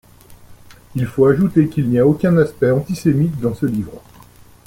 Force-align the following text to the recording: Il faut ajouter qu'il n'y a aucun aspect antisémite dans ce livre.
Il 0.95 1.05
faut 1.05 1.27
ajouter 1.27 1.67
qu'il 1.67 1.87
n'y 1.87 1.99
a 1.99 2.07
aucun 2.07 2.35
aspect 2.39 2.71
antisémite 2.71 3.39
dans 3.39 3.53
ce 3.53 3.67
livre. 3.67 4.01